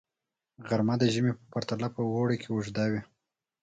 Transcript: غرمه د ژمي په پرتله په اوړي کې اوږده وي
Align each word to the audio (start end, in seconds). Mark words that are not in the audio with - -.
غرمه 0.67 0.95
د 0.99 1.03
ژمي 1.13 1.33
په 1.39 1.43
پرتله 1.53 1.87
په 1.95 2.01
اوړي 2.17 2.37
کې 2.41 2.49
اوږده 2.51 2.85
وي 2.91 3.01